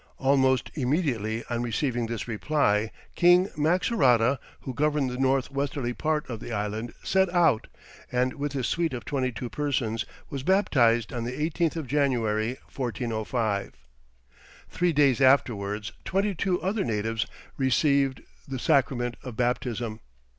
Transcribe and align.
Almost 0.17 0.71
immediately 0.73 1.43
on 1.51 1.61
receiving 1.61 2.07
this 2.07 2.27
reply, 2.27 2.89
King 3.13 3.49
Maxorata, 3.55 4.39
who 4.61 4.73
governed 4.73 5.11
the 5.11 5.19
north 5.19 5.51
westerly 5.51 5.93
part 5.93 6.27
of 6.27 6.39
the 6.39 6.51
island, 6.51 6.95
set 7.03 7.31
out, 7.31 7.67
and 8.11 8.33
with 8.33 8.53
his 8.53 8.65
suite 8.65 8.95
of 8.95 9.05
twenty 9.05 9.31
two 9.31 9.47
persons, 9.47 10.05
was 10.27 10.41
baptized 10.41 11.13
on 11.13 11.23
the 11.23 11.33
18th 11.33 11.75
of 11.75 11.85
January, 11.85 12.57
1405. 12.75 13.73
Three 14.71 14.91
days 14.91 15.21
afterwards 15.21 15.91
twenty 16.03 16.33
two 16.33 16.59
other 16.63 16.83
natives 16.83 17.27
received 17.55 18.23
the 18.47 18.57
sacrament 18.57 19.17
of 19.21 19.37
baptism. 19.37 19.99